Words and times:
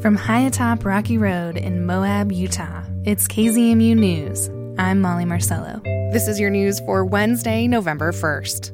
From 0.00 0.16
high 0.16 0.40
atop 0.40 0.86
Rocky 0.86 1.18
Road 1.18 1.58
in 1.58 1.84
Moab, 1.84 2.32
Utah, 2.32 2.84
it's 3.04 3.28
KZMU 3.28 3.94
News. 3.94 4.48
I'm 4.78 5.02
Molly 5.02 5.26
Marcello. 5.26 5.82
This 6.10 6.26
is 6.26 6.40
your 6.40 6.48
news 6.48 6.80
for 6.86 7.04
Wednesday, 7.04 7.68
November 7.68 8.10
1st. 8.10 8.72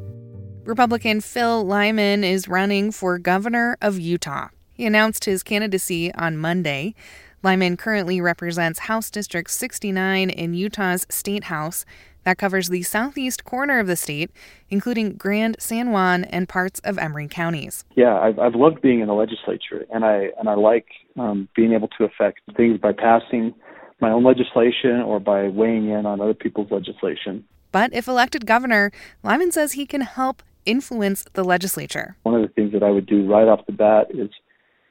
Republican 0.64 1.20
Phil 1.20 1.64
Lyman 1.64 2.22
is 2.22 2.46
running 2.46 2.92
for 2.92 3.18
governor 3.18 3.76
of 3.82 3.98
Utah. 3.98 4.50
He 4.72 4.86
announced 4.86 5.24
his 5.24 5.42
candidacy 5.42 6.14
on 6.14 6.36
Monday. 6.38 6.94
Lyman 7.42 7.76
currently 7.76 8.20
represents 8.20 8.78
House 8.78 9.10
District 9.10 9.50
69 9.50 10.30
in 10.30 10.54
Utah's 10.54 11.08
State 11.10 11.44
House 11.44 11.84
that 12.26 12.38
covers 12.38 12.68
the 12.68 12.82
southeast 12.82 13.44
corner 13.44 13.78
of 13.78 13.86
the 13.86 13.94
state, 13.94 14.32
including 14.68 15.12
Grand, 15.12 15.56
San 15.60 15.92
Juan, 15.92 16.24
and 16.24 16.48
parts 16.48 16.80
of 16.80 16.98
Emery 16.98 17.28
counties. 17.28 17.84
Yeah, 17.94 18.18
I've, 18.18 18.36
I've 18.40 18.56
loved 18.56 18.82
being 18.82 18.98
in 18.98 19.06
the 19.06 19.14
legislature, 19.14 19.86
and 19.94 20.04
I 20.04 20.30
and 20.36 20.48
I 20.48 20.54
like 20.54 20.86
um, 21.16 21.48
being 21.54 21.72
able 21.72 21.86
to 21.96 22.04
affect 22.04 22.40
things 22.56 22.80
by 22.80 22.92
passing 22.92 23.54
my 24.00 24.10
own 24.10 24.24
legislation 24.24 25.00
or 25.06 25.20
by 25.20 25.46
weighing 25.46 25.88
in 25.88 26.04
on 26.04 26.20
other 26.20 26.34
people's 26.34 26.70
legislation. 26.72 27.44
But 27.70 27.94
if 27.94 28.08
elected 28.08 28.44
governor, 28.44 28.90
Lyman 29.22 29.52
says 29.52 29.72
he 29.72 29.86
can 29.86 30.00
help 30.00 30.42
influence 30.64 31.24
the 31.34 31.44
legislature. 31.44 32.16
One 32.24 32.34
of 32.34 32.42
the 32.42 32.48
things 32.48 32.72
that 32.72 32.82
I 32.82 32.90
would 32.90 33.06
do 33.06 33.24
right 33.24 33.46
off 33.46 33.64
the 33.66 33.72
bat 33.72 34.08
is 34.10 34.30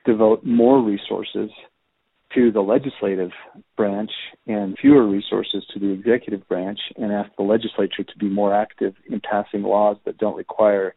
devote 0.06 0.46
more 0.46 0.82
resources 0.82 1.50
to 2.34 2.52
the 2.52 2.62
legislative 2.62 3.32
branch 3.76 4.12
and 4.48 4.78
fewer 4.80 5.08
resources 5.08 5.64
to 5.74 5.80
the 5.80 5.90
executive 5.90 6.48
branch 6.48 6.80
and 6.98 7.12
ask 7.12 7.30
the 7.38 7.44
legislature 7.44 8.04
to 8.04 8.18
be 8.18 8.30
more 8.30 8.54
active 8.54 8.94
in 9.10 9.20
passing 9.20 9.64
laws 9.64 9.98
that 10.06 10.18
don't 10.18 10.38
require 10.38 10.96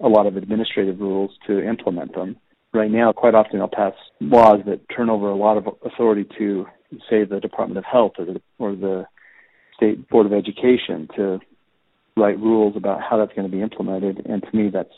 a 0.00 0.08
lot 0.08 0.26
of 0.26 0.36
administrative 0.36 1.00
rules 1.00 1.30
to 1.46 1.66
implement 1.66 2.14
them. 2.14 2.36
Right 2.72 2.90
now, 2.90 3.12
quite 3.12 3.34
often 3.34 3.58
they'll 3.58 3.68
pass 3.68 3.94
laws 4.20 4.60
that 4.66 4.80
turn 4.94 5.10
over 5.10 5.28
a 5.28 5.36
lot 5.36 5.56
of 5.56 5.66
authority 5.84 6.26
to, 6.38 6.66
say, 7.08 7.24
the 7.24 7.40
Department 7.40 7.78
of 7.78 7.84
Health 7.84 8.12
or 8.18 8.24
the, 8.24 8.40
or 8.58 8.76
the 8.76 9.06
State 9.76 10.08
Board 10.08 10.26
of 10.26 10.32
Education 10.32 11.08
to 11.16 11.40
write 12.16 12.38
rules 12.38 12.76
about 12.76 13.00
how 13.02 13.16
that's 13.16 13.32
going 13.34 13.50
to 13.50 13.54
be 13.54 13.62
implemented. 13.62 14.24
And 14.24 14.42
to 14.42 14.56
me, 14.56 14.70
that's 14.72 14.88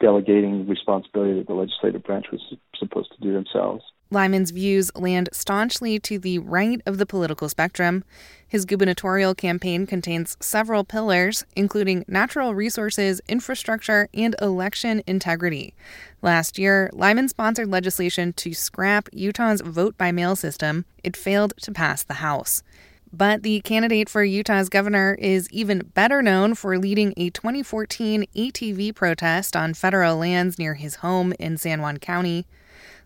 delegating 0.00 0.66
responsibility 0.66 1.34
that 1.38 1.46
the 1.46 1.54
legislative 1.54 2.02
branch 2.02 2.26
was 2.32 2.40
supposed 2.78 3.12
to 3.12 3.20
do 3.20 3.32
themselves. 3.32 3.84
Lyman's 4.12 4.50
views 4.50 4.90
land 4.96 5.28
staunchly 5.32 6.00
to 6.00 6.18
the 6.18 6.40
right 6.40 6.80
of 6.84 6.98
the 6.98 7.06
political 7.06 7.48
spectrum. 7.48 8.02
His 8.48 8.64
gubernatorial 8.64 9.36
campaign 9.36 9.86
contains 9.86 10.36
several 10.40 10.82
pillars, 10.82 11.44
including 11.54 12.04
natural 12.08 12.52
resources, 12.52 13.20
infrastructure, 13.28 14.08
and 14.12 14.34
election 14.42 15.04
integrity. 15.06 15.74
Last 16.22 16.58
year, 16.58 16.90
Lyman 16.92 17.28
sponsored 17.28 17.68
legislation 17.68 18.32
to 18.32 18.52
scrap 18.52 19.08
Utah's 19.12 19.60
vote 19.60 19.96
by 19.96 20.10
mail 20.10 20.34
system. 20.34 20.86
It 21.04 21.16
failed 21.16 21.54
to 21.58 21.70
pass 21.70 22.02
the 22.02 22.14
House. 22.14 22.64
But 23.12 23.42
the 23.42 23.60
candidate 23.62 24.08
for 24.08 24.22
Utah's 24.22 24.68
governor 24.68 25.16
is 25.18 25.48
even 25.50 25.80
better 25.94 26.22
known 26.22 26.54
for 26.54 26.78
leading 26.78 27.12
a 27.16 27.30
2014 27.30 28.24
ATV 28.36 28.94
protest 28.94 29.56
on 29.56 29.74
federal 29.74 30.16
lands 30.16 30.58
near 30.58 30.74
his 30.74 30.96
home 30.96 31.32
in 31.40 31.56
San 31.56 31.80
Juan 31.80 31.96
County. 31.96 32.46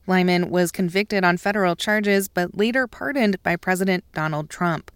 Lyman 0.07 0.51
was 0.51 0.71
convicted 0.71 1.25
on 1.25 1.39
federal 1.39 1.75
charges 1.75 2.29
but 2.29 2.55
later 2.55 2.87
pardoned 2.87 3.43
by 3.43 3.57
President 3.57 4.05
Donald 4.13 4.51
Trump. 4.51 4.91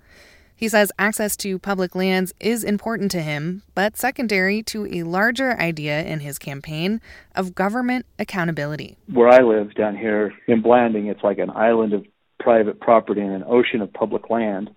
He 0.55 0.69
says 0.69 0.93
access 0.99 1.37
to 1.39 1.59
public 1.59 1.95
lands 1.95 2.35
is 2.41 2.65
important 2.65 3.11
to 3.13 3.23
him, 3.23 3.63
but 3.75 3.97
secondary 3.97 4.63
to 4.65 4.87
a 4.93 5.05
larger 5.05 5.57
idea 5.59 6.03
in 6.03 6.21
his 6.21 6.37
campaign 6.37 7.01
of 7.35 7.55
government 7.55 8.05
accountability. 8.19 8.99
Where 9.11 9.29
I 9.29 9.39
live 9.39 9.75
down 9.75 9.97
here 9.97 10.35
in 10.49 10.61
Blanding, 10.61 11.07
it's 11.07 11.23
like 11.23 11.39
an 11.39 11.51
island 11.51 11.93
of 11.95 12.05
private 12.41 12.81
property 12.81 13.21
and 13.21 13.33
an 13.33 13.45
ocean 13.47 13.81
of 13.81 13.93
public 13.93 14.31
land, 14.31 14.69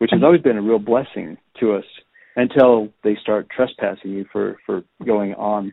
which 0.00 0.10
has 0.12 0.22
always 0.22 0.40
been 0.40 0.56
a 0.56 0.62
real 0.62 0.78
blessing 0.78 1.36
to 1.60 1.74
us 1.74 1.84
until 2.34 2.88
they 3.04 3.16
start 3.20 3.48
trespassing 3.54 4.10
you 4.10 4.24
for, 4.32 4.56
for 4.64 4.82
going 5.04 5.34
on, 5.34 5.72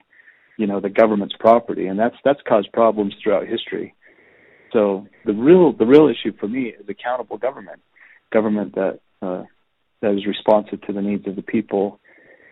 you 0.57 0.67
know, 0.67 0.81
the 0.81 0.89
government's 0.89 1.35
property. 1.39 1.87
And 1.87 1.97
that's 1.97 2.15
that's 2.25 2.41
caused 2.47 2.71
problems 2.73 3.13
throughout 3.23 3.47
history. 3.47 3.95
So 4.73 5.07
the 5.25 5.33
real 5.33 5.71
the 5.71 5.85
real 5.85 6.09
issue 6.09 6.35
for 6.37 6.47
me 6.47 6.73
is 6.77 6.87
accountable 6.89 7.37
government, 7.37 7.79
government 8.33 8.75
that 8.75 8.99
uh, 9.21 9.43
that 10.01 10.11
is 10.11 10.25
responsive 10.27 10.81
to 10.81 10.93
the 10.93 11.01
needs 11.01 11.25
of 11.25 11.37
the 11.37 11.41
people. 11.41 11.99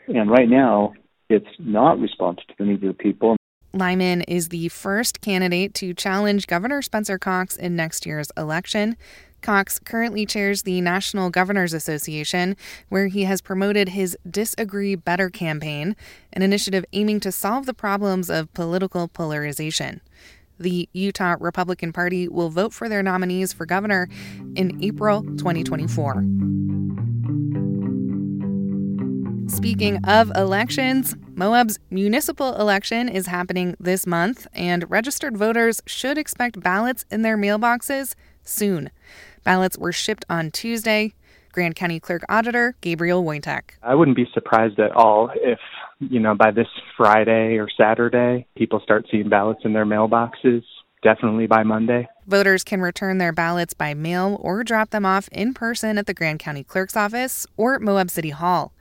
And 0.08 0.32
right 0.32 0.48
now, 0.48 0.94
it's 1.30 1.46
not 1.60 2.00
responsive 2.00 2.48
to 2.48 2.54
the 2.58 2.66
needs 2.66 2.84
of 2.84 2.90
the 2.90 3.04
people. 3.04 3.36
Lyman 3.74 4.22
is 4.22 4.50
the 4.50 4.70
first 4.70 5.20
candidate 5.20 5.74
to 5.76 5.94
challenge 5.94 6.48
Governor 6.48 6.82
Spencer 6.82 7.20
Cox 7.20 7.58
in 7.58 7.76
next 7.76 8.06
year's 8.06 8.32
election. 8.38 8.96
Cox 9.46 9.78
currently 9.78 10.26
chairs 10.26 10.64
the 10.64 10.82
National 10.82 11.30
Governors 11.30 11.72
Association, 11.72 12.56
where 12.90 13.06
he 13.06 13.26
has 13.26 13.44
promoted 13.44 13.90
his 13.90 14.18
Disagree 14.28 14.96
Better 14.96 15.30
campaign, 15.30 15.96
an 16.34 16.42
initiative 16.42 16.84
aiming 16.94 17.20
to 17.20 17.32
solve 17.32 17.68
the 17.68 17.74
problems 17.76 18.32
of 18.32 18.52
political 18.56 19.08
polarization. 19.08 20.02
The 20.58 20.90
Utah 20.94 21.36
Republican 21.40 21.94
Party 21.94 22.28
will 22.28 22.50
vote 22.50 22.74
for 22.74 22.90
their 22.90 23.04
nominees 23.04 23.54
for 23.54 23.68
governor 23.68 24.10
in 24.56 24.84
April 24.84 25.22
2024. 25.22 26.26
Speaking 29.48 30.04
of 30.06 30.32
elections, 30.36 31.16
Moab's 31.36 31.78
municipal 31.92 32.56
election 32.56 33.08
is 33.08 33.28
happening 33.28 33.76
this 33.80 34.08
month, 34.08 34.48
and 34.54 34.90
registered 34.90 35.38
voters 35.38 35.84
should 35.86 36.18
expect 36.18 36.62
ballots 36.62 37.06
in 37.12 37.22
their 37.22 37.38
mailboxes 37.38 38.16
soon. 38.44 38.90
Ballots 39.46 39.78
were 39.78 39.94
shipped 39.94 40.26
on 40.28 40.52
Tuesday. 40.52 41.14
Grand 41.52 41.76
County 41.76 42.02
Clerk 42.02 42.24
Auditor 42.28 42.76
Gabriel 42.82 43.24
Woytek. 43.24 43.62
I 43.82 43.96
wouldn't 43.96 44.18
be 44.18 44.28
surprised 44.34 44.78
at 44.78 44.92
all 44.92 45.30
if, 45.36 45.60
you 46.00 46.20
know, 46.20 46.36
by 46.36 46.52
this 46.52 46.68
Friday 46.98 47.58
or 47.58 47.70
Saturday, 47.70 48.46
people 48.58 48.82
start 48.84 49.06
seeing 49.10 49.30
ballots 49.30 49.62
in 49.64 49.72
their 49.72 49.86
mailboxes. 49.86 50.64
Definitely 51.02 51.46
by 51.46 51.62
Monday. 51.62 52.10
Voters 52.26 52.64
can 52.64 52.82
return 52.82 53.20
their 53.20 53.32
ballots 53.32 53.76
by 53.76 53.94
mail 53.94 54.38
or 54.42 54.64
drop 54.64 54.90
them 54.90 55.06
off 55.06 55.30
in 55.32 55.54
person 55.54 56.00
at 56.00 56.08
the 56.08 56.16
Grand 56.16 56.40
County 56.40 56.64
Clerk's 56.64 56.98
office 56.98 57.46
or 57.56 57.78
Moab 57.78 58.10
City 58.10 58.32
Hall. 58.32 58.74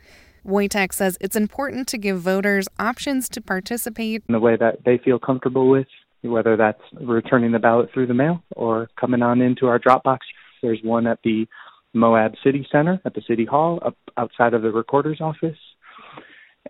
Woytek 0.47 0.95
says 0.95 1.19
it's 1.21 1.37
important 1.37 1.87
to 1.89 1.99
give 1.99 2.21
voters 2.21 2.67
options 2.79 3.29
to 3.29 3.43
participate 3.43 4.23
in 4.27 4.33
the 4.33 4.41
way 4.41 4.57
that 4.57 4.85
they 4.87 4.97
feel 4.97 5.19
comfortable 5.19 5.69
with, 5.69 5.87
whether 6.23 6.57
that's 6.57 6.81
returning 6.95 7.53
the 7.53 7.59
ballot 7.59 7.91
through 7.93 8.07
the 8.07 8.15
mail 8.15 8.43
or 8.57 8.89
coming 8.99 9.21
on 9.21 9.43
into 9.43 9.67
our 9.67 9.79
drop 9.79 10.03
box. 10.03 10.27
There's 10.65 10.81
one 10.83 11.07
at 11.07 11.19
the 11.23 11.47
Moab 11.93 12.33
City 12.43 12.67
Center 12.73 12.99
at 13.05 13.13
the 13.13 13.21
City 13.29 13.45
Hall, 13.45 13.79
up 13.85 13.99
outside 14.17 14.55
of 14.55 14.63
the 14.63 14.73
recorder's 14.73 15.21
office. 15.21 15.59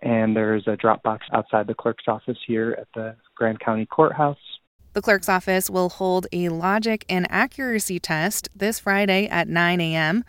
And 0.01 0.35
there's 0.35 0.67
a 0.67 0.75
drop 0.75 1.01
box 1.01 1.25
outside 1.31 1.67
the 1.67 1.73
clerk's 1.73 2.03
office 2.09 2.37
here 2.45 2.75
at 2.77 2.87
the 2.93 3.15
Grand 3.35 3.61
County 3.61 3.85
Courthouse. 3.85 4.37
The 4.91 5.01
clerk's 5.01 5.29
office 5.29 5.69
will 5.69 5.87
hold 5.87 6.27
a 6.33 6.49
logic 6.49 7.05
and 7.07 7.25
accuracy 7.29 7.97
test 7.97 8.49
this 8.53 8.79
Friday 8.79 9.27
at 9.27 9.47
9 9.47 9.79
a.m. 9.79 10.25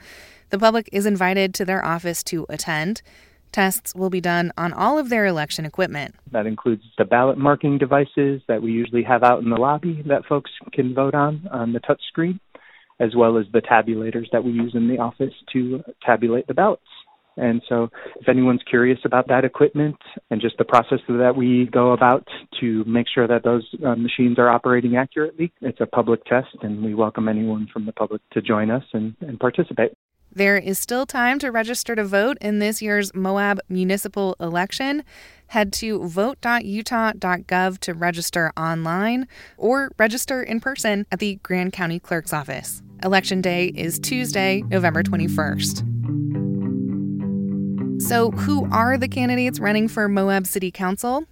The 0.51 0.59
public 0.61 0.89
is 0.93 1.05
invited 1.05 1.53
to 1.55 1.65
their 1.65 1.85
office 1.85 2.23
to 2.25 2.47
attend. 2.49 3.03
Tests 3.51 3.95
will 3.97 4.11
be 4.11 4.21
done 4.21 4.53
on 4.57 4.73
all 4.73 4.97
of 4.97 5.09
their 5.09 5.27
election 5.27 5.65
equipment. 5.65 6.15
That 6.31 6.47
includes 6.47 6.85
the 6.99 7.05
ballot 7.05 7.39
marking 7.39 7.79
devices 7.79 8.43
that 8.47 8.63
we 8.63 8.71
usually 8.71 9.03
have 9.03 9.25
out 9.25 9.43
in 9.43 9.51
the 9.51 9.57
lobby 9.57 10.05
that 10.07 10.25
folks 10.27 10.51
can 10.73 10.95
vote 10.95 11.15
on 11.15 11.49
on 11.51 11.73
the 11.73 11.81
touch 11.81 12.03
screen 12.09 12.39
as 13.01 13.15
well 13.15 13.39
as 13.39 13.47
the 13.53 13.61
tabulators 13.61 14.27
that 14.33 14.45
we 14.45 14.53
use 14.53 14.73
in 14.75 14.89
the 14.89 14.99
office 14.99 15.35
to 15.53 15.83
tabulate 16.05 16.47
the 16.47 16.55
ballots. 16.55 16.83
And 17.37 17.63
so, 17.69 17.91
if 18.19 18.29
anyone's 18.29 18.63
curious 18.69 18.99
about 19.05 19.29
that 19.29 19.45
equipment 19.45 19.97
and 20.31 20.41
just 20.41 20.57
the 20.57 20.65
process 20.65 21.01
that 21.07 21.37
we 21.37 21.69
go 21.71 21.93
about 21.93 22.27
to 22.61 22.83
make 22.85 23.07
sure 23.13 23.29
that 23.29 23.45
those 23.45 23.69
uh, 23.85 23.95
machines 23.95 24.39
are 24.39 24.49
operating 24.49 24.97
accurately, 24.97 25.53
it's 25.61 25.81
a 25.81 25.87
public 25.87 26.25
test, 26.25 26.49
and 26.63 26.83
we 26.83 26.95
welcome 26.95 27.29
anyone 27.29 27.69
from 27.71 27.85
the 27.85 27.93
public 27.93 28.23
to 28.33 28.41
join 28.41 28.71
us 28.71 28.85
and, 28.95 29.15
and 29.21 29.39
participate. 29.39 29.93
There 30.33 30.57
is 30.59 30.79
still 30.79 31.07
time 31.07 31.39
to 31.39 31.51
register 31.51 31.95
to 31.95 32.05
vote 32.05 32.37
in 32.41 32.59
this 32.59 32.83
year's 32.83 33.15
Moab 33.15 33.59
municipal 33.69 34.37
election. 34.41 35.03
Head 35.49 35.73
to 35.75 36.07
vote.utah.gov 36.07 37.79
to 37.79 37.95
register 37.95 38.53
online 38.57 39.29
or 39.57 39.91
register 39.99 40.43
in 40.43 40.61
person 40.61 41.07
at 41.13 41.21
the 41.21 41.37
Grand 41.43 41.73
County 41.73 41.99
Clerk's 41.99 42.33
Office. 42.33 42.83
Election 43.03 43.43
Day 43.43 43.67
is 43.67 43.99
Tuesday, 43.99 44.63
November 44.69 45.03
21st. 45.03 45.83
So, 48.03 48.31
who 48.31 48.67
are 48.73 48.97
the 48.97 49.09
candidates 49.09 49.59
running 49.61 49.89
for 49.89 50.09
Moab 50.09 50.47
City 50.47 50.71
Council? 50.71 51.25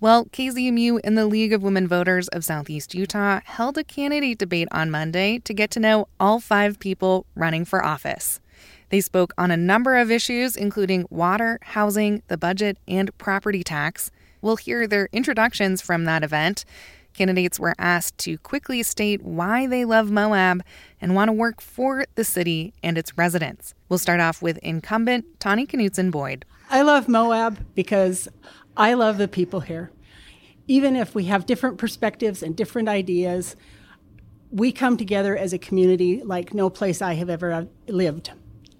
Well, 0.00 0.24
KZMU 0.26 1.00
and 1.04 1.16
the 1.16 1.26
League 1.26 1.52
of 1.52 1.62
Women 1.62 1.86
Voters 1.86 2.26
of 2.28 2.44
Southeast 2.44 2.94
Utah 2.94 3.40
held 3.44 3.78
a 3.78 3.84
candidate 3.84 4.38
debate 4.38 4.68
on 4.72 4.90
Monday 4.90 5.38
to 5.40 5.54
get 5.54 5.70
to 5.72 5.80
know 5.80 6.08
all 6.18 6.40
five 6.40 6.78
people 6.80 7.26
running 7.34 7.64
for 7.64 7.84
office. 7.84 8.40
They 8.90 9.00
spoke 9.00 9.32
on 9.38 9.50
a 9.50 9.56
number 9.56 9.96
of 9.96 10.10
issues, 10.10 10.56
including 10.56 11.06
water, 11.10 11.58
housing, 11.62 12.22
the 12.28 12.36
budget, 12.36 12.78
and 12.86 13.16
property 13.18 13.62
tax. 13.62 14.10
We'll 14.42 14.56
hear 14.56 14.86
their 14.86 15.08
introductions 15.12 15.80
from 15.80 16.04
that 16.04 16.22
event. 16.22 16.64
Candidates 17.14 17.58
were 17.58 17.74
asked 17.78 18.18
to 18.18 18.36
quickly 18.38 18.82
state 18.82 19.22
why 19.22 19.66
they 19.66 19.84
love 19.84 20.10
Moab 20.10 20.62
and 21.00 21.14
want 21.14 21.28
to 21.28 21.32
work 21.32 21.60
for 21.60 22.04
the 22.16 22.24
city 22.24 22.74
and 22.82 22.98
its 22.98 23.16
residents. 23.16 23.74
We'll 23.88 23.98
start 23.98 24.20
off 24.20 24.42
with 24.42 24.58
incumbent 24.58 25.24
Tawny 25.40 25.66
Knuteson 25.66 26.10
Boyd. 26.10 26.44
I 26.68 26.82
love 26.82 27.08
Moab 27.08 27.64
because 27.74 28.28
I 28.76 28.94
love 28.94 29.18
the 29.18 29.28
people 29.28 29.60
here. 29.60 29.90
Even 30.66 30.96
if 30.96 31.14
we 31.14 31.24
have 31.24 31.46
different 31.46 31.78
perspectives 31.78 32.42
and 32.42 32.56
different 32.56 32.88
ideas, 32.88 33.54
we 34.50 34.72
come 34.72 34.96
together 34.96 35.36
as 35.36 35.52
a 35.52 35.58
community 35.58 36.22
like 36.22 36.54
no 36.54 36.70
place 36.70 37.00
I 37.02 37.14
have 37.14 37.30
ever 37.30 37.68
lived. 37.86 38.30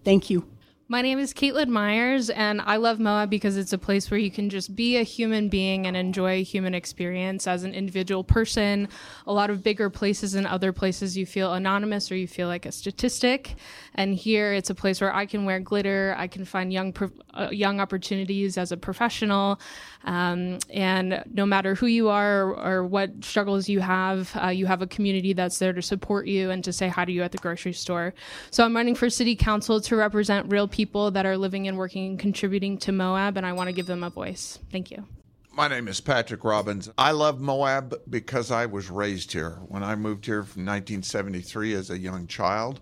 Thank 0.04 0.30
you. 0.30 0.48
My 0.86 1.00
name 1.00 1.18
is 1.18 1.32
Caitlin 1.32 1.68
Myers, 1.68 2.28
and 2.28 2.60
I 2.60 2.76
love 2.76 3.00
Moab 3.00 3.30
because 3.30 3.56
it's 3.56 3.72
a 3.72 3.78
place 3.78 4.10
where 4.10 4.20
you 4.20 4.30
can 4.30 4.50
just 4.50 4.76
be 4.76 4.98
a 4.98 5.02
human 5.02 5.48
being 5.48 5.86
and 5.86 5.96
enjoy 5.96 6.32
a 6.32 6.42
human 6.42 6.74
experience 6.74 7.46
as 7.46 7.64
an 7.64 7.72
individual 7.72 8.22
person. 8.22 8.88
A 9.26 9.32
lot 9.32 9.48
of 9.48 9.62
bigger 9.62 9.88
places 9.88 10.34
and 10.34 10.46
other 10.46 10.74
places 10.74 11.16
you 11.16 11.24
feel 11.24 11.54
anonymous 11.54 12.12
or 12.12 12.16
you 12.16 12.28
feel 12.28 12.48
like 12.48 12.66
a 12.66 12.72
statistic, 12.72 13.54
and 13.94 14.14
here 14.14 14.52
it's 14.52 14.68
a 14.68 14.74
place 14.74 15.00
where 15.00 15.14
I 15.14 15.24
can 15.24 15.46
wear 15.46 15.58
glitter, 15.58 16.14
I 16.18 16.26
can 16.26 16.44
find 16.44 16.70
young 16.70 16.94
uh, 17.32 17.48
young 17.50 17.80
opportunities 17.80 18.58
as 18.58 18.70
a 18.70 18.76
professional, 18.76 19.58
um, 20.04 20.58
and 20.68 21.24
no 21.32 21.46
matter 21.46 21.74
who 21.74 21.86
you 21.86 22.10
are 22.10 22.42
or, 22.42 22.56
or 22.62 22.84
what 22.84 23.24
struggles 23.24 23.70
you 23.70 23.80
have, 23.80 24.30
uh, 24.36 24.48
you 24.48 24.66
have 24.66 24.82
a 24.82 24.86
community 24.86 25.32
that's 25.32 25.58
there 25.58 25.72
to 25.72 25.80
support 25.80 26.26
you 26.26 26.50
and 26.50 26.62
to 26.62 26.74
say 26.74 26.88
hi 26.88 27.06
to 27.06 27.12
you 27.12 27.22
at 27.22 27.32
the 27.32 27.38
grocery 27.38 27.72
store. 27.72 28.12
So 28.50 28.66
I'm 28.66 28.76
running 28.76 28.94
for 28.94 29.08
city 29.08 29.34
council 29.34 29.80
to 29.80 29.96
represent 29.96 30.52
real 30.52 30.68
people 30.74 31.12
that 31.12 31.24
are 31.24 31.38
living 31.38 31.68
and 31.68 31.78
working 31.78 32.04
and 32.08 32.18
contributing 32.18 32.76
to 32.76 32.90
Moab, 32.90 33.36
and 33.36 33.46
I 33.46 33.52
want 33.52 33.68
to 33.68 33.72
give 33.72 33.86
them 33.86 34.02
a 34.02 34.10
voice. 34.10 34.58
Thank 34.72 34.90
you. 34.90 35.06
My 35.52 35.68
name 35.68 35.86
is 35.86 36.00
Patrick 36.00 36.42
Robbins. 36.42 36.90
I 36.98 37.12
love 37.12 37.40
Moab 37.40 37.94
because 38.10 38.50
I 38.50 38.66
was 38.66 38.90
raised 38.90 39.32
here. 39.32 39.60
When 39.68 39.84
I 39.84 39.94
moved 39.94 40.26
here 40.26 40.42
from 40.42 40.62
1973 40.62 41.74
as 41.74 41.90
a 41.90 41.98
young 41.98 42.26
child, 42.26 42.80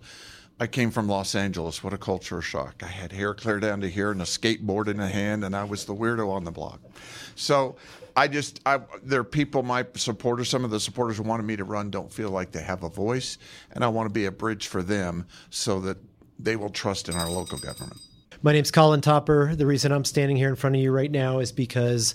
I 0.58 0.68
came 0.68 0.90
from 0.90 1.06
Los 1.06 1.34
Angeles. 1.34 1.84
What 1.84 1.92
a 1.92 1.98
culture 1.98 2.40
shock. 2.40 2.82
I 2.82 2.86
had 2.86 3.12
hair 3.12 3.34
clear 3.34 3.60
down 3.60 3.82
to 3.82 3.90
here 3.90 4.10
and 4.10 4.22
a 4.22 4.24
skateboard 4.24 4.88
in 4.88 4.98
a 4.98 5.08
hand, 5.08 5.44
and 5.44 5.54
I 5.54 5.64
was 5.64 5.84
the 5.84 5.94
weirdo 5.94 6.30
on 6.30 6.44
the 6.44 6.50
block. 6.50 6.80
So 7.34 7.76
I 8.16 8.26
just, 8.26 8.60
I, 8.64 8.80
there 9.02 9.20
are 9.20 9.24
people, 9.24 9.62
my 9.62 9.84
supporters, 9.96 10.48
some 10.48 10.64
of 10.64 10.70
the 10.70 10.80
supporters 10.80 11.18
who 11.18 11.24
wanted 11.24 11.44
me 11.44 11.56
to 11.56 11.64
run 11.64 11.90
don't 11.90 12.10
feel 12.10 12.30
like 12.30 12.52
they 12.52 12.62
have 12.62 12.84
a 12.84 12.88
voice, 12.88 13.36
and 13.72 13.84
I 13.84 13.88
want 13.88 14.08
to 14.08 14.12
be 14.14 14.24
a 14.24 14.32
bridge 14.32 14.68
for 14.68 14.82
them 14.82 15.26
so 15.50 15.78
that 15.80 15.98
they 16.42 16.56
will 16.56 16.70
trust 16.70 17.08
in 17.08 17.14
our 17.14 17.28
local 17.28 17.58
government. 17.58 18.00
My 18.42 18.52
name's 18.52 18.70
Colin 18.70 19.00
Topper. 19.00 19.54
The 19.54 19.66
reason 19.66 19.92
I'm 19.92 20.04
standing 20.04 20.36
here 20.36 20.48
in 20.48 20.56
front 20.56 20.74
of 20.74 20.82
you 20.82 20.90
right 20.90 21.10
now 21.10 21.38
is 21.38 21.52
because 21.52 22.14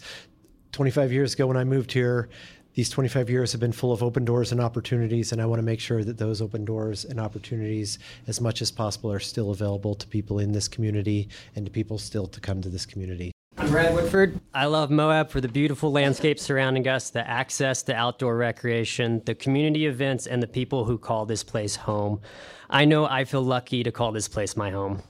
25 0.74 1.12
years 1.12 1.34
ago 1.34 1.48
when 1.48 1.58
I 1.58 1.64
moved 1.64 1.94
here, 1.94 2.30
these 2.74 2.90
25 2.90 3.30
years 3.30 3.52
have 3.54 3.62
been 3.62 3.72
full 3.72 3.92
of 3.92 4.04
open 4.04 4.24
doors 4.24 4.52
and 4.52 4.62
opportunities, 4.62 5.32
and 5.32 5.42
I 5.42 5.46
want 5.46 5.60
to 5.60 5.66
make 5.66 5.80
sure 5.80 6.04
that 6.04 6.18
those 6.20 6.44
open 6.44 6.64
doors 6.64 7.06
and 7.06 7.20
opportunities, 7.20 7.98
as 8.28 8.40
much 8.40 8.62
as 8.62 8.70
possible, 8.70 9.12
are 9.12 9.20
still 9.20 9.50
available 9.50 9.96
to 9.96 10.06
people 10.06 10.38
in 10.38 10.52
this 10.52 10.68
community 10.68 11.30
and 11.56 11.66
to 11.66 11.72
people 11.72 11.98
still 11.98 12.28
to 12.28 12.40
come 12.40 12.62
to 12.62 12.70
this 12.70 12.86
community. 12.86 13.32
I'm 13.68 13.74
Brad 13.74 13.94
Woodford. 13.94 14.40
I 14.54 14.68
love 14.68 14.90
Moab 14.90 15.30
for 15.30 15.42
the 15.42 15.50
beautiful 15.50 15.92
landscape 15.92 16.40
surrounding 16.40 16.88
us, 16.88 17.10
the 17.10 17.28
access 17.28 17.84
to 17.84 17.94
outdoor 17.94 18.38
recreation, 18.38 19.22
the 19.26 19.36
community 19.36 19.88
events, 19.88 20.26
and 20.26 20.42
the 20.42 20.48
people 20.48 20.86
who 20.86 20.98
call 20.98 21.26
this 21.26 21.44
place 21.44 21.76
home. 21.76 22.22
I 22.70 22.86
know 22.86 23.06
I 23.06 23.26
feel 23.26 23.42
lucky 23.42 23.84
to 23.84 23.92
call 23.92 24.14
this 24.14 24.30
place 24.30 24.56
my 24.56 24.70
home. 24.70 25.04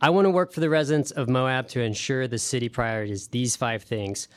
I 0.00 0.10
want 0.10 0.26
to 0.26 0.30
work 0.30 0.52
for 0.52 0.60
the 0.60 0.70
residents 0.70 1.10
of 1.10 1.28
Moab 1.28 1.66
to 1.70 1.80
ensure 1.80 2.28
the 2.28 2.38
city 2.38 2.68
prioritizes 2.68 3.28
these 3.30 3.56
five 3.56 3.82
things 3.82 4.28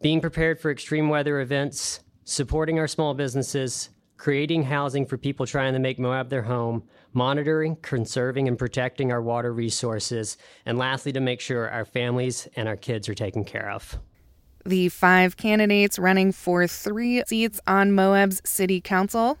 being 0.00 0.20
prepared 0.20 0.60
for 0.60 0.70
extreme 0.70 1.08
weather 1.08 1.40
events, 1.40 1.98
supporting 2.22 2.78
our 2.78 2.86
small 2.86 3.14
businesses, 3.14 3.90
creating 4.20 4.62
housing 4.64 5.06
for 5.06 5.16
people 5.16 5.46
trying 5.46 5.72
to 5.72 5.78
make 5.78 5.98
Moab 5.98 6.28
their 6.28 6.42
home, 6.42 6.82
monitoring, 7.14 7.74
conserving, 7.76 8.46
and 8.48 8.58
protecting 8.58 9.10
our 9.10 9.22
water 9.22 9.50
resources, 9.50 10.36
and 10.66 10.76
lastly, 10.76 11.10
to 11.10 11.20
make 11.20 11.40
sure 11.40 11.70
our 11.70 11.86
families 11.86 12.46
and 12.54 12.68
our 12.68 12.76
kids 12.76 13.08
are 13.08 13.14
taken 13.14 13.42
care 13.44 13.70
of. 13.70 13.98
The 14.66 14.90
five 14.90 15.38
candidates 15.38 15.98
running 15.98 16.32
for 16.32 16.66
three 16.66 17.22
seats 17.26 17.62
on 17.66 17.92
Moab's 17.92 18.42
City 18.44 18.78
Council. 18.82 19.38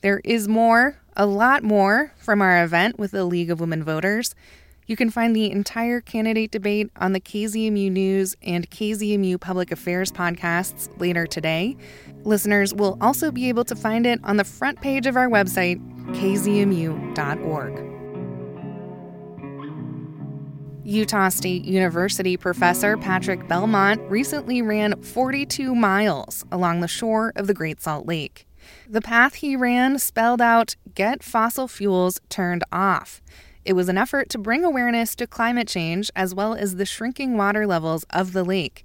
There 0.00 0.22
is 0.24 0.48
more, 0.48 0.96
a 1.14 1.26
lot 1.26 1.62
more, 1.62 2.14
from 2.16 2.40
our 2.40 2.64
event 2.64 2.98
with 2.98 3.10
the 3.10 3.26
League 3.26 3.50
of 3.50 3.60
Women 3.60 3.84
Voters. 3.84 4.34
You 4.86 4.96
can 4.96 5.10
find 5.10 5.36
the 5.36 5.50
entire 5.50 6.00
candidate 6.00 6.50
debate 6.50 6.90
on 6.96 7.12
the 7.12 7.20
KZMU 7.20 7.92
News 7.92 8.34
and 8.42 8.68
KZMU 8.68 9.38
Public 9.38 9.70
Affairs 9.70 10.10
podcasts 10.10 10.88
later 10.98 11.26
today. 11.26 11.76
Listeners 12.24 12.72
will 12.74 12.96
also 13.00 13.30
be 13.30 13.48
able 13.48 13.64
to 13.64 13.74
find 13.74 14.06
it 14.06 14.20
on 14.24 14.36
the 14.36 14.44
front 14.44 14.80
page 14.80 15.06
of 15.06 15.16
our 15.16 15.28
website, 15.28 15.80
kzmu.org. 16.14 17.88
Utah 20.84 21.28
State 21.28 21.64
University 21.64 22.36
professor 22.36 22.96
Patrick 22.96 23.46
Belmont 23.46 24.00
recently 24.10 24.62
ran 24.62 25.00
42 25.00 25.74
miles 25.74 26.44
along 26.50 26.80
the 26.80 26.88
shore 26.88 27.32
of 27.36 27.46
the 27.46 27.54
Great 27.54 27.80
Salt 27.80 28.06
Lake. 28.06 28.46
The 28.88 29.00
path 29.00 29.34
he 29.34 29.54
ran 29.54 29.98
spelled 29.98 30.40
out 30.40 30.74
Get 30.94 31.22
Fossil 31.22 31.68
Fuels 31.68 32.20
Turned 32.28 32.64
Off. 32.72 33.22
It 33.64 33.74
was 33.74 33.88
an 33.88 33.96
effort 33.96 34.28
to 34.30 34.38
bring 34.38 34.64
awareness 34.64 35.14
to 35.16 35.26
climate 35.26 35.68
change 35.68 36.10
as 36.16 36.34
well 36.34 36.54
as 36.54 36.76
the 36.76 36.86
shrinking 36.86 37.36
water 37.36 37.64
levels 37.64 38.04
of 38.10 38.32
the 38.32 38.44
lake. 38.44 38.84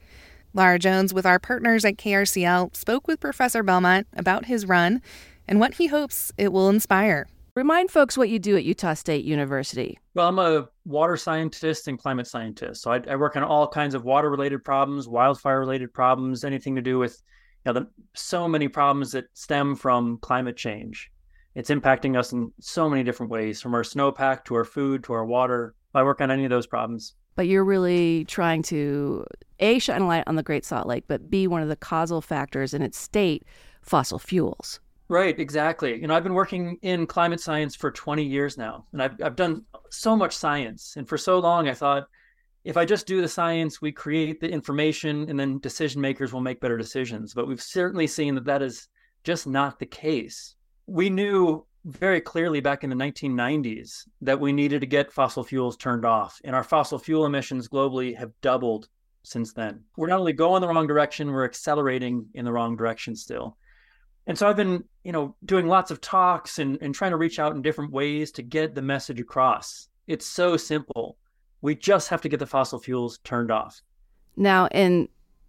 Laura 0.53 0.79
Jones, 0.79 1.13
with 1.13 1.25
our 1.25 1.39
partners 1.39 1.85
at 1.85 1.97
KRCL, 1.97 2.75
spoke 2.75 3.07
with 3.07 3.19
Professor 3.19 3.63
Belmont 3.63 4.07
about 4.13 4.45
his 4.45 4.65
run 4.65 5.01
and 5.47 5.59
what 5.59 5.75
he 5.75 5.87
hopes 5.87 6.31
it 6.37 6.51
will 6.51 6.69
inspire. 6.69 7.27
Remind 7.55 7.89
folks 7.89 8.17
what 8.17 8.29
you 8.29 8.37
do 8.37 8.55
at 8.55 8.65
Utah 8.65 8.93
State 8.93 9.25
University. 9.25 9.97
Well, 10.13 10.27
I'm 10.27 10.37
a 10.37 10.69
water 10.85 11.17
scientist 11.17 11.87
and 11.87 11.97
climate 11.97 12.27
scientist. 12.27 12.83
So 12.83 12.91
I, 12.91 13.01
I 13.09 13.15
work 13.15 13.35
on 13.35 13.43
all 13.43 13.67
kinds 13.67 13.95
of 13.95 14.03
water 14.03 14.29
related 14.29 14.63
problems, 14.63 15.07
wildfire 15.07 15.59
related 15.59 15.91
problems, 15.93 16.43
anything 16.43 16.75
to 16.75 16.83
do 16.83 16.99
with 16.99 17.19
you 17.65 17.73
know, 17.73 17.79
the, 17.79 17.87
so 18.13 18.47
many 18.47 18.67
problems 18.67 19.11
that 19.13 19.25
stem 19.33 19.75
from 19.75 20.19
climate 20.19 20.55
change. 20.55 21.09
It's 21.55 21.71
impacting 21.71 22.15
us 22.15 22.31
in 22.31 22.51
so 22.59 22.87
many 22.87 23.03
different 23.03 23.31
ways, 23.31 23.59
from 23.59 23.73
our 23.73 23.81
snowpack 23.81 24.45
to 24.45 24.55
our 24.55 24.63
food 24.63 25.03
to 25.05 25.13
our 25.13 25.25
water. 25.25 25.73
I 25.95 26.03
work 26.03 26.21
on 26.21 26.29
any 26.29 26.43
of 26.43 26.51
those 26.51 26.67
problems. 26.67 27.15
But 27.37 27.47
you're 27.47 27.63
really 27.63 28.25
trying 28.25 28.63
to 28.63 29.25
a 29.59 29.79
shine 29.79 30.01
a 30.01 30.07
light 30.07 30.25
on 30.27 30.35
the 30.35 30.43
Great 30.43 30.65
Salt 30.65 30.87
Lake, 30.87 31.05
but 31.07 31.29
b 31.29 31.47
one 31.47 31.61
of 31.61 31.69
the 31.69 31.77
causal 31.77 32.19
factors 32.19 32.73
in 32.73 32.81
its 32.81 32.97
state, 32.97 33.45
fossil 33.81 34.19
fuels. 34.19 34.81
Right, 35.07 35.39
exactly. 35.39 36.01
You 36.01 36.07
know, 36.07 36.15
I've 36.15 36.23
been 36.23 36.33
working 36.33 36.77
in 36.81 37.07
climate 37.07 37.39
science 37.39 37.75
for 37.75 37.91
20 37.91 38.23
years 38.23 38.57
now, 38.57 38.85
and 38.91 39.01
I've 39.01 39.21
I've 39.23 39.35
done 39.37 39.63
so 39.89 40.17
much 40.17 40.35
science, 40.35 40.95
and 40.97 41.07
for 41.07 41.17
so 41.17 41.39
long 41.39 41.69
I 41.69 41.73
thought 41.73 42.07
if 42.65 42.75
I 42.75 42.83
just 42.83 43.07
do 43.07 43.21
the 43.21 43.29
science, 43.29 43.81
we 43.81 43.93
create 43.93 44.41
the 44.41 44.49
information, 44.49 45.29
and 45.29 45.39
then 45.39 45.59
decision 45.59 46.01
makers 46.01 46.33
will 46.33 46.41
make 46.41 46.59
better 46.59 46.77
decisions. 46.77 47.33
But 47.33 47.47
we've 47.47 47.61
certainly 47.61 48.07
seen 48.07 48.35
that 48.35 48.45
that 48.45 48.61
is 48.61 48.89
just 49.23 49.47
not 49.47 49.79
the 49.79 49.85
case 49.85 50.57
we 50.87 51.09
knew 51.09 51.65
very 51.87 52.19
clearly 52.19 52.59
back 52.59 52.83
in 52.83 52.89
the 52.89 52.95
1990s 52.95 54.07
that 54.21 54.39
we 54.39 54.51
needed 54.51 54.81
to 54.81 54.87
get 54.87 55.11
fossil 55.11 55.43
fuels 55.43 55.77
turned 55.77 56.05
off, 56.05 56.39
and 56.43 56.55
our 56.55 56.63
fossil 56.63 56.99
fuel 56.99 57.25
emissions 57.25 57.69
globally 57.69 58.15
have 58.15 58.31
doubled 58.41 58.89
since 59.23 59.53
then. 59.53 59.81
We're 59.95 60.07
not 60.07 60.19
only 60.19 60.33
going 60.33 60.61
the 60.61 60.67
wrong 60.67 60.85
direction, 60.85 61.31
we're 61.31 61.45
accelerating 61.45 62.27
in 62.33 62.43
the 62.43 62.51
wrong 62.51 62.75
direction 62.75 63.15
still. 63.15 63.57
And 64.27 64.37
so 64.37 64.49
I've 64.49 64.57
been, 64.57 64.83
you 65.05 65.13
know, 65.13 65.35
doing 65.45 65.67
lots 65.67 65.89
of 65.89 66.01
talks 66.01 66.59
and, 66.59 66.77
and 66.81 66.93
trying 66.93 67.11
to 67.11 67.17
reach 67.17 67.39
out 67.39 67.55
in 67.55 67.61
different 67.61 67.93
ways 67.93 68.31
to 68.33 68.41
get 68.41 68.75
the 68.75 68.81
message 68.81 69.21
across. 69.21 69.87
It's 70.07 70.25
so 70.25 70.57
simple. 70.57 71.17
We 71.61 71.75
just 71.75 72.09
have 72.09 72.21
to 72.21 72.29
get 72.29 72.39
the 72.39 72.45
fossil 72.45 72.79
fuels 72.79 73.19
turned 73.23 73.49
off. 73.49 73.81
Now, 74.35 74.67
in 74.67 75.07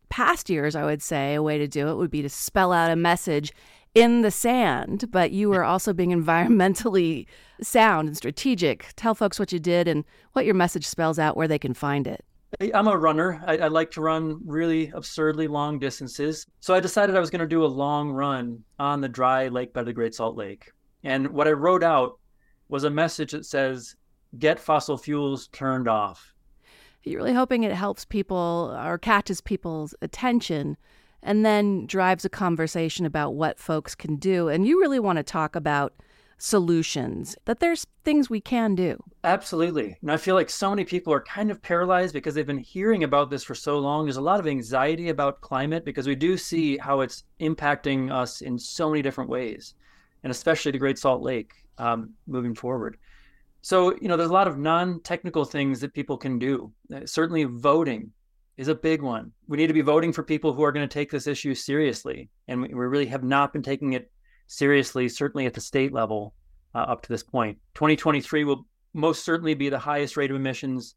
past 0.08 0.48
years, 0.48 0.76
I 0.76 0.84
would 0.84 1.02
say 1.02 1.34
a 1.34 1.42
way 1.42 1.58
to 1.58 1.66
do 1.66 1.88
it 1.88 1.96
would 1.96 2.10
be 2.10 2.22
to 2.22 2.28
spell 2.28 2.72
out 2.72 2.92
a 2.92 2.96
message 2.96 3.52
in 3.98 4.22
the 4.22 4.30
sand, 4.30 5.10
but 5.10 5.32
you 5.32 5.48
were 5.48 5.64
also 5.64 5.92
being 5.92 6.10
environmentally 6.22 7.26
sound 7.60 8.08
and 8.08 8.16
strategic. 8.16 8.86
Tell 8.96 9.14
folks 9.14 9.38
what 9.38 9.52
you 9.52 9.58
did 9.58 9.88
and 9.88 10.04
what 10.32 10.44
your 10.44 10.54
message 10.54 10.86
spells 10.86 11.18
out 11.18 11.36
where 11.36 11.48
they 11.48 11.58
can 11.58 11.74
find 11.74 12.06
it. 12.06 12.24
I'm 12.74 12.88
a 12.88 12.96
runner. 12.96 13.42
I, 13.46 13.58
I, 13.58 13.68
like 13.68 13.90
to 13.90 14.00
run 14.00 14.40
really 14.46 14.90
absurdly 14.94 15.48
long 15.48 15.78
distances. 15.78 16.46
So 16.60 16.72
I 16.72 16.80
decided 16.80 17.14
I 17.14 17.20
was 17.20 17.28
going 17.28 17.40
to 17.40 17.46
do 17.46 17.62
a 17.62 17.66
long 17.66 18.10
run 18.10 18.64
on 18.78 19.02
the 19.02 19.08
dry 19.08 19.48
lake 19.48 19.74
bed 19.74 19.80
of 19.80 19.86
the 19.86 19.92
Great 19.92 20.14
Salt 20.14 20.34
Lake. 20.34 20.72
And 21.04 21.28
what 21.28 21.46
I 21.46 21.52
wrote 21.52 21.82
out 21.82 22.18
was 22.70 22.84
a 22.84 22.90
message 22.90 23.32
that 23.32 23.44
says, 23.44 23.96
get 24.38 24.58
fossil 24.58 24.96
fuels 24.96 25.48
turned 25.48 25.88
off. 25.88 26.32
You're 27.04 27.18
really 27.18 27.34
hoping 27.34 27.64
it 27.64 27.72
helps 27.72 28.06
people 28.06 28.74
or 28.82 28.96
catches 28.96 29.40
people's 29.42 29.94
attention 30.00 30.76
and 31.22 31.44
then 31.44 31.86
drives 31.86 32.24
a 32.24 32.28
conversation 32.28 33.04
about 33.04 33.34
what 33.34 33.58
folks 33.58 33.94
can 33.94 34.16
do. 34.16 34.48
And 34.48 34.66
you 34.66 34.80
really 34.80 35.00
want 35.00 35.16
to 35.16 35.22
talk 35.22 35.56
about 35.56 35.94
solutions, 36.38 37.36
that 37.44 37.58
there's 37.58 37.86
things 38.04 38.30
we 38.30 38.40
can 38.40 38.74
do. 38.74 39.02
Absolutely. 39.24 39.96
And 40.00 40.10
I 40.10 40.16
feel 40.16 40.36
like 40.36 40.48
so 40.48 40.70
many 40.70 40.84
people 40.84 41.12
are 41.12 41.20
kind 41.20 41.50
of 41.50 41.60
paralyzed 41.60 42.14
because 42.14 42.34
they've 42.34 42.46
been 42.46 42.58
hearing 42.58 43.04
about 43.04 43.28
this 43.28 43.42
for 43.42 43.54
so 43.54 43.78
long. 43.78 44.06
There's 44.06 44.16
a 44.16 44.22
lot 44.22 44.40
of 44.40 44.46
anxiety 44.46 45.08
about 45.08 45.40
climate 45.40 45.84
because 45.84 46.06
we 46.06 46.14
do 46.14 46.36
see 46.36 46.78
how 46.78 47.00
it's 47.00 47.24
impacting 47.40 48.12
us 48.12 48.40
in 48.40 48.58
so 48.58 48.88
many 48.88 49.02
different 49.02 49.28
ways, 49.28 49.74
and 50.22 50.30
especially 50.30 50.72
the 50.72 50.78
Great 50.78 50.98
Salt 50.98 51.22
Lake 51.22 51.52
um, 51.76 52.10
moving 52.26 52.54
forward. 52.54 52.96
So, 53.60 53.96
you 54.00 54.06
know, 54.06 54.16
there's 54.16 54.30
a 54.30 54.34
lot 54.34 54.48
of 54.48 54.56
non 54.56 55.00
technical 55.00 55.44
things 55.44 55.80
that 55.80 55.92
people 55.92 56.16
can 56.16 56.38
do. 56.38 56.72
Uh, 56.94 57.00
certainly, 57.04 57.44
voting 57.44 58.12
is 58.58 58.68
a 58.68 58.74
big 58.74 59.00
one. 59.00 59.32
We 59.46 59.56
need 59.56 59.68
to 59.68 59.72
be 59.72 59.80
voting 59.80 60.12
for 60.12 60.24
people 60.24 60.52
who 60.52 60.64
are 60.64 60.72
going 60.72 60.86
to 60.86 60.92
take 60.92 61.10
this 61.10 61.28
issue 61.28 61.54
seriously. 61.54 62.28
And 62.48 62.60
we, 62.60 62.74
really 62.74 63.06
have 63.06 63.22
not 63.22 63.52
been 63.52 63.62
taking 63.62 63.92
it 63.92 64.10
seriously, 64.48 65.08
certainly 65.08 65.46
at 65.46 65.54
the 65.54 65.60
state 65.60 65.92
level 65.92 66.34
uh, 66.74 66.78
up 66.78 67.02
to 67.02 67.08
this 67.08 67.22
point. 67.22 67.58
2023 67.74 68.42
will 68.44 68.66
most 68.94 69.24
certainly 69.24 69.54
be 69.54 69.68
the 69.68 69.78
highest 69.78 70.16
rate 70.16 70.30
of 70.30 70.36
emissions 70.36 70.96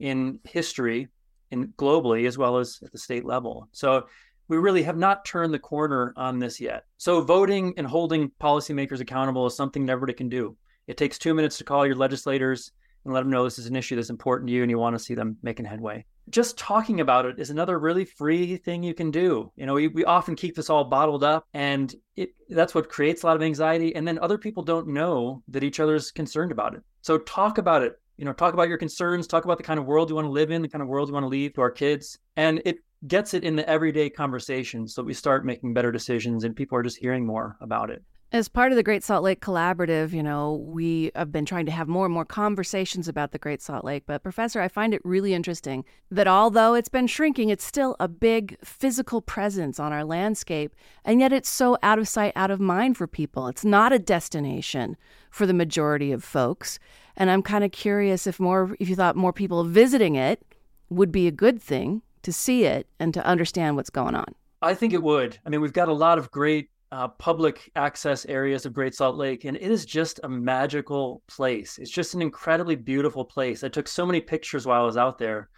in 0.00 0.40
history 0.44 1.08
and 1.50 1.68
globally 1.76 2.26
as 2.26 2.38
well 2.38 2.56
as 2.56 2.78
at 2.82 2.92
the 2.92 2.98
state 2.98 3.26
level. 3.26 3.68
So 3.72 4.06
we 4.48 4.56
really 4.56 4.82
have 4.82 4.96
not 4.96 5.26
turned 5.26 5.52
the 5.52 5.58
corner 5.58 6.14
on 6.16 6.38
this 6.38 6.60
yet. 6.60 6.84
So 6.96 7.20
voting 7.20 7.74
and 7.76 7.86
holding 7.86 8.30
policymakers 8.40 9.00
accountable 9.00 9.46
is 9.46 9.54
something 9.54 9.88
everybody 9.88 10.14
can 10.14 10.30
do. 10.30 10.56
It 10.86 10.96
takes 10.96 11.18
two 11.18 11.34
minutes 11.34 11.58
to 11.58 11.64
call 11.64 11.86
your 11.86 11.96
legislators 11.96 12.72
and 13.04 13.12
let 13.12 13.20
them 13.20 13.30
know 13.30 13.44
this 13.44 13.58
is 13.58 13.66
an 13.66 13.76
issue 13.76 13.96
that's 13.96 14.10
important 14.10 14.48
to 14.48 14.54
you 14.54 14.62
and 14.62 14.70
you 14.70 14.78
want 14.78 14.96
to 14.96 15.04
see 15.04 15.14
them 15.14 15.36
making 15.42 15.66
headway. 15.66 16.06
Just 16.30 16.56
talking 16.56 17.00
about 17.00 17.26
it 17.26 17.38
is 17.38 17.50
another 17.50 17.78
really 17.78 18.04
free 18.04 18.56
thing 18.56 18.82
you 18.82 18.94
can 18.94 19.10
do. 19.10 19.50
You 19.56 19.66
know, 19.66 19.74
we, 19.74 19.88
we 19.88 20.04
often 20.04 20.36
keep 20.36 20.54
this 20.54 20.70
all 20.70 20.84
bottled 20.84 21.24
up 21.24 21.46
and 21.52 21.94
it 22.16 22.30
that's 22.48 22.74
what 22.74 22.88
creates 22.88 23.22
a 23.22 23.26
lot 23.26 23.36
of 23.36 23.42
anxiety. 23.42 23.94
And 23.94 24.06
then 24.06 24.18
other 24.18 24.38
people 24.38 24.62
don't 24.62 24.88
know 24.88 25.42
that 25.48 25.64
each 25.64 25.80
other's 25.80 26.10
concerned 26.10 26.52
about 26.52 26.74
it. 26.74 26.82
So 27.00 27.18
talk 27.18 27.58
about 27.58 27.82
it. 27.82 27.98
You 28.16 28.24
know, 28.24 28.32
talk 28.32 28.54
about 28.54 28.68
your 28.68 28.78
concerns, 28.78 29.26
talk 29.26 29.44
about 29.44 29.56
the 29.56 29.64
kind 29.64 29.80
of 29.80 29.86
world 29.86 30.08
you 30.08 30.14
want 30.14 30.26
to 30.26 30.30
live 30.30 30.50
in, 30.50 30.62
the 30.62 30.68
kind 30.68 30.82
of 30.82 30.88
world 30.88 31.08
you 31.08 31.14
want 31.14 31.24
to 31.24 31.28
leave 31.28 31.54
to 31.54 31.60
our 31.60 31.70
kids. 31.70 32.18
And 32.36 32.62
it 32.64 32.78
gets 33.08 33.34
it 33.34 33.42
in 33.42 33.56
the 33.56 33.68
everyday 33.68 34.08
conversation 34.08 34.86
so 34.86 35.02
we 35.02 35.14
start 35.14 35.44
making 35.44 35.74
better 35.74 35.90
decisions 35.90 36.44
and 36.44 36.54
people 36.54 36.78
are 36.78 36.82
just 36.82 36.98
hearing 36.98 37.26
more 37.26 37.56
about 37.60 37.90
it. 37.90 38.02
As 38.32 38.48
part 38.48 38.72
of 38.72 38.76
the 38.76 38.82
Great 38.82 39.04
Salt 39.04 39.22
Lake 39.22 39.42
Collaborative, 39.42 40.14
you 40.14 40.22
know, 40.22 40.54
we 40.66 41.10
have 41.14 41.30
been 41.30 41.44
trying 41.44 41.66
to 41.66 41.72
have 41.72 41.86
more 41.86 42.06
and 42.06 42.14
more 42.14 42.24
conversations 42.24 43.06
about 43.06 43.32
the 43.32 43.38
Great 43.38 43.60
Salt 43.60 43.84
Lake. 43.84 44.04
But, 44.06 44.22
Professor, 44.22 44.62
I 44.62 44.68
find 44.68 44.94
it 44.94 45.04
really 45.04 45.34
interesting 45.34 45.84
that 46.10 46.26
although 46.26 46.72
it's 46.72 46.88
been 46.88 47.06
shrinking, 47.06 47.50
it's 47.50 47.62
still 47.62 47.94
a 48.00 48.08
big 48.08 48.56
physical 48.64 49.20
presence 49.20 49.78
on 49.78 49.92
our 49.92 50.02
landscape. 50.02 50.74
And 51.04 51.20
yet 51.20 51.30
it's 51.30 51.50
so 51.50 51.76
out 51.82 51.98
of 51.98 52.08
sight, 52.08 52.32
out 52.34 52.50
of 52.50 52.58
mind 52.58 52.96
for 52.96 53.06
people. 53.06 53.48
It's 53.48 53.66
not 53.66 53.92
a 53.92 53.98
destination 53.98 54.96
for 55.30 55.44
the 55.44 55.52
majority 55.52 56.10
of 56.10 56.24
folks. 56.24 56.78
And 57.18 57.30
I'm 57.30 57.42
kind 57.42 57.64
of 57.64 57.70
curious 57.70 58.26
if 58.26 58.40
more, 58.40 58.74
if 58.80 58.88
you 58.88 58.96
thought 58.96 59.14
more 59.14 59.34
people 59.34 59.62
visiting 59.64 60.14
it 60.14 60.42
would 60.88 61.12
be 61.12 61.26
a 61.26 61.32
good 61.32 61.60
thing 61.60 62.00
to 62.22 62.32
see 62.32 62.64
it 62.64 62.86
and 62.98 63.12
to 63.12 63.26
understand 63.26 63.76
what's 63.76 63.90
going 63.90 64.14
on. 64.14 64.34
I 64.62 64.72
think 64.72 64.94
it 64.94 65.02
would. 65.02 65.36
I 65.44 65.50
mean, 65.50 65.60
we've 65.60 65.74
got 65.74 65.88
a 65.88 65.92
lot 65.92 66.16
of 66.16 66.30
great 66.30 66.70
uh, 66.92 67.08
public 67.08 67.70
access 67.74 68.26
areas 68.26 68.66
of 68.66 68.74
Great 68.74 68.94
Salt 68.94 69.16
Lake, 69.16 69.44
and 69.46 69.56
it 69.56 69.62
is 69.62 69.86
just 69.86 70.20
a 70.24 70.28
magical 70.28 71.22
place. 71.26 71.78
It's 71.78 71.90
just 71.90 72.12
an 72.12 72.20
incredibly 72.20 72.76
beautiful 72.76 73.24
place. 73.24 73.64
I 73.64 73.68
took 73.68 73.88
so 73.88 74.04
many 74.04 74.20
pictures 74.20 74.66
while 74.66 74.82
I 74.82 74.84
was 74.84 74.98
out 74.98 75.18
there 75.18 75.48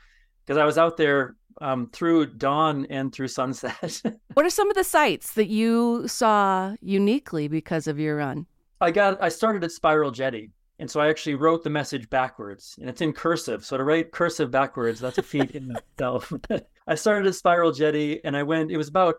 because 0.46 0.56
I 0.56 0.64
was 0.64 0.78
out 0.78 0.96
there 0.96 1.34
um, 1.60 1.90
through 1.92 2.26
dawn 2.34 2.86
and 2.88 3.12
through 3.12 3.28
sunset. 3.28 4.00
what 4.34 4.46
are 4.46 4.50
some 4.50 4.70
of 4.70 4.76
the 4.76 4.84
sights 4.84 5.32
that 5.34 5.48
you 5.48 6.06
saw 6.06 6.76
uniquely 6.80 7.48
because 7.48 7.88
of 7.88 7.98
your 7.98 8.16
run? 8.16 8.46
I 8.80 8.92
got 8.92 9.20
I 9.20 9.28
started 9.28 9.64
at 9.64 9.72
Spiral 9.72 10.12
Jetty, 10.12 10.52
and 10.78 10.88
so 10.88 11.00
I 11.00 11.08
actually 11.08 11.34
wrote 11.34 11.64
the 11.64 11.70
message 11.70 12.08
backwards, 12.10 12.76
and 12.78 12.88
it's 12.88 13.00
in 13.00 13.12
cursive. 13.12 13.64
So 13.64 13.76
to 13.76 13.82
write 13.82 14.12
cursive 14.12 14.52
backwards, 14.52 15.00
that's 15.00 15.18
a 15.18 15.22
feat 15.22 15.50
in 15.50 15.74
itself. 15.94 16.32
I 16.86 16.94
started 16.94 17.26
at 17.26 17.34
Spiral 17.34 17.72
Jetty, 17.72 18.20
and 18.24 18.36
I 18.36 18.44
went. 18.44 18.70
It 18.70 18.76
was 18.76 18.88
about 18.88 19.16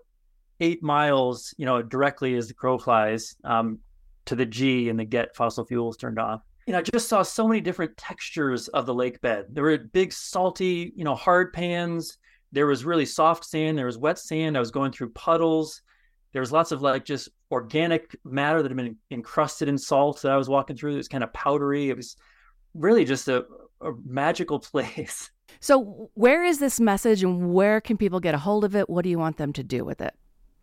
eight 0.59 0.81
miles, 0.83 1.53
you 1.57 1.65
know, 1.65 1.81
directly 1.81 2.35
as 2.35 2.47
the 2.47 2.53
crow 2.53 2.77
flies 2.77 3.35
um, 3.43 3.79
to 4.25 4.35
the 4.35 4.45
G 4.45 4.89
and 4.89 4.99
the 4.99 5.05
get 5.05 5.35
fossil 5.35 5.65
fuels 5.65 5.97
turned 5.97 6.19
off. 6.19 6.41
You 6.67 6.73
know, 6.73 6.79
I 6.79 6.81
just 6.81 7.07
saw 7.07 7.21
so 7.21 7.47
many 7.47 7.61
different 7.61 7.95
textures 7.97 8.67
of 8.69 8.85
the 8.85 8.93
lake 8.93 9.21
bed. 9.21 9.45
There 9.49 9.63
were 9.63 9.77
big, 9.77 10.11
salty, 10.11 10.93
you 10.95 11.03
know, 11.03 11.13
hard 11.13 11.53
pans. 11.53 12.17
There 12.51 12.65
was 12.65 12.85
really 12.85 13.05
soft 13.05 13.45
sand. 13.45 13.77
There 13.77 13.85
was 13.85 13.97
wet 13.97 14.17
sand. 14.17 14.57
I 14.57 14.59
was 14.59 14.71
going 14.71 14.91
through 14.91 15.11
puddles. 15.11 15.81
There 16.33 16.41
was 16.41 16.51
lots 16.51 16.71
of 16.71 16.81
like 16.81 17.05
just 17.05 17.29
organic 17.51 18.15
matter 18.25 18.61
that 18.63 18.69
had 18.69 18.77
been 18.77 18.97
encrusted 19.11 19.69
in 19.69 19.77
salt 19.77 20.21
that 20.23 20.31
I 20.31 20.37
was 20.37 20.49
walking 20.49 20.75
through. 20.75 20.93
It 20.93 20.97
was 20.97 21.07
kind 21.07 21.23
of 21.23 21.31
powdery. 21.33 21.89
It 21.89 21.97
was 21.97 22.17
really 22.73 23.05
just 23.05 23.27
a, 23.27 23.45
a 23.81 23.91
magical 24.03 24.59
place. 24.71 25.29
So, 25.59 26.09
where 26.15 26.43
is 26.43 26.59
this 26.59 26.79
message 26.79 27.23
and 27.23 27.53
where 27.53 27.79
can 27.79 27.97
people 27.97 28.19
get 28.19 28.33
a 28.33 28.39
hold 28.39 28.65
of 28.65 28.75
it? 28.75 28.89
What 28.89 29.03
do 29.03 29.09
you 29.09 29.19
want 29.19 29.37
them 29.37 29.53
to 29.53 29.63
do 29.63 29.85
with 29.85 30.01
it? 30.01 30.13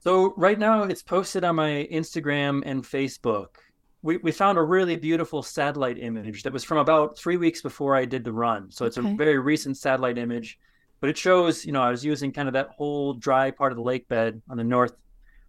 So 0.02 0.34
right 0.36 0.58
now 0.58 0.82
it's 0.82 1.02
posted 1.02 1.44
on 1.44 1.54
my 1.54 1.86
Instagram 1.92 2.62
and 2.66 2.82
Facebook. 2.82 3.58
We, 4.02 4.16
we 4.16 4.32
found 4.32 4.58
a 4.58 4.62
really 4.62 4.96
beautiful 4.96 5.44
satellite 5.44 5.96
image 5.96 6.42
that 6.42 6.52
was 6.52 6.64
from 6.64 6.78
about 6.78 7.16
three 7.16 7.36
weeks 7.36 7.62
before 7.62 7.94
I 7.94 8.04
did 8.04 8.24
the 8.24 8.32
run. 8.32 8.68
So 8.72 8.84
it's 8.84 8.98
okay. 8.98 9.12
a 9.12 9.14
very 9.14 9.38
recent 9.38 9.76
satellite 9.76 10.18
image, 10.18 10.58
but 10.98 11.08
it 11.08 11.16
shows, 11.16 11.64
you 11.64 11.70
know, 11.70 11.80
I 11.80 11.90
was 11.92 12.04
using 12.04 12.32
kind 12.32 12.48
of 12.48 12.54
that 12.54 12.70
whole 12.70 13.14
dry 13.14 13.52
part 13.52 13.70
of 13.70 13.76
the 13.76 13.84
lake 13.84 14.08
bed 14.08 14.42
on 14.50 14.56
the 14.56 14.64
north 14.64 14.96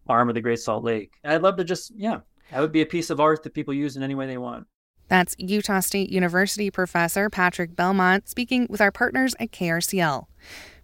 arm 0.08 0.30
of 0.30 0.36
the 0.36 0.42
Great 0.42 0.60
Salt 0.60 0.84
Lake. 0.84 1.14
I'd 1.24 1.42
love 1.42 1.58
to 1.58 1.64
just, 1.64 1.92
yeah, 1.96 2.20
that 2.52 2.60
would 2.60 2.72
be 2.72 2.84
a 2.84 2.86
piece 2.86 3.10
of 3.10 3.20
art 3.20 3.42
that 3.42 3.56
people 3.56 3.74
use 3.74 3.98
in 3.98 4.04
any 4.04 4.14
way 4.14 4.28
they 4.28 4.38
want. 4.38 4.68
That's 5.08 5.36
Utah 5.40 5.80
State 5.80 6.12
University 6.12 6.70
professor 6.70 7.28
Patrick 7.28 7.76
Belmont 7.76 8.30
speaking 8.30 8.68
with 8.70 8.82
our 8.82 8.92
partners 8.92 9.34
at 9.40 9.52
KRCL. 9.52 10.26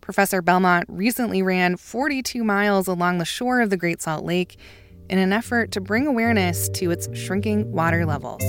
Professor 0.10 0.42
Belmont 0.42 0.86
recently 0.90 1.44
ran 1.44 1.78
42 1.78 2.44
miles 2.44 2.88
along 2.88 3.20
the 3.20 3.26
shore 3.26 3.62
of 3.62 3.70
the 3.70 3.78
Great 3.78 4.02
Salt 4.02 4.26
Lake 4.26 4.58
in 5.08 5.20
an 5.20 5.32
effort 5.32 5.72
to 5.74 5.80
bring 5.80 6.08
awareness 6.08 6.68
to 6.70 6.90
its 6.90 7.08
shrinking 7.16 7.72
water 7.72 8.08
levels. 8.08 8.42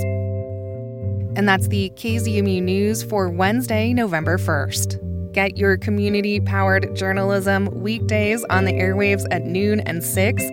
And 1.37 1.47
that's 1.47 1.67
the 1.67 1.91
KZMU 1.97 2.63
News 2.63 3.03
for 3.03 3.29
Wednesday, 3.29 3.93
November 3.93 4.39
1st. 4.39 5.33
Get 5.33 5.55
your 5.55 5.77
community 5.77 6.39
powered 6.39 6.95
journalism 6.95 7.67
weekdays 7.79 8.43
on 8.45 8.65
the 8.65 8.73
airwaves 8.73 9.27
at 9.29 9.45
noon 9.45 9.81
and 9.81 10.03
6. 10.03 10.43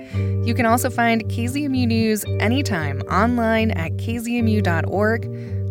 You 0.46 0.52
can 0.54 0.66
also 0.66 0.90
find 0.90 1.24
KZMU 1.24 1.86
News 1.86 2.22
anytime 2.38 3.00
online 3.10 3.70
at 3.70 3.92
kzmu.org 3.92 5.24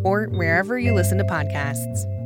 or 0.04 0.26
wherever 0.30 0.80
you 0.80 0.94
listen 0.94 1.16
to 1.18 1.24
podcasts. 1.24 2.17